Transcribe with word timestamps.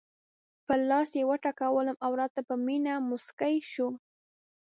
پر 0.67 0.79
لاس 0.89 1.09
یې 1.19 1.23
وټکولم 1.31 1.97
او 2.05 2.11
راته 2.21 2.39
په 2.49 2.55
مینه 2.65 2.93
مسکی 3.09 3.55
شول. 3.71 3.95